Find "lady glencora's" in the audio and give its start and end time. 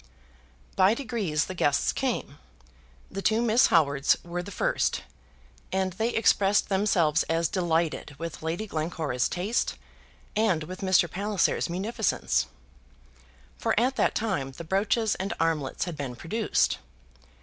8.41-9.29